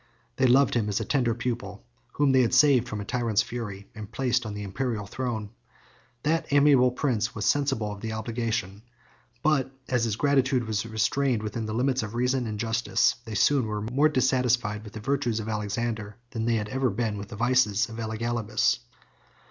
They 0.37 0.47
loved 0.47 0.73
him 0.73 0.89
as 0.89 0.99
a 0.99 1.05
tender 1.05 1.35
pupil, 1.35 1.85
whom 2.13 2.31
they 2.31 2.41
had 2.41 2.55
saved 2.55 2.89
from 2.89 2.99
a 3.01 3.05
tyrant's 3.05 3.43
fury, 3.43 3.87
and 3.93 4.11
placed 4.11 4.47
on 4.47 4.55
the 4.55 4.63
Imperial 4.63 5.05
throne. 5.05 5.51
That 6.23 6.51
amiable 6.51 6.89
prince 6.89 7.35
was 7.35 7.45
sensible 7.45 7.91
of 7.91 8.01
the 8.01 8.11
obligation; 8.13 8.81
but 9.43 9.69
as 9.87 10.05
his 10.05 10.15
gratitude 10.15 10.65
was 10.65 10.87
restrained 10.87 11.43
within 11.43 11.67
the 11.67 11.75
limits 11.75 12.01
of 12.01 12.15
reason 12.15 12.47
and 12.47 12.59
justice, 12.59 13.13
they 13.25 13.35
soon 13.35 13.67
were 13.67 13.81
more 13.83 14.09
dissatisfied 14.09 14.83
with 14.83 14.93
the 14.93 14.99
virtues 14.99 15.39
of 15.39 15.47
Alexander, 15.47 16.17
than 16.31 16.45
they 16.45 16.55
had 16.55 16.69
ever 16.69 16.89
been 16.89 17.19
with 17.19 17.27
the 17.27 17.35
vices 17.35 17.87
of 17.87 17.99
Elagabalus. 17.99 18.79